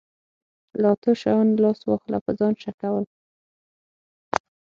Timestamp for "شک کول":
2.61-3.05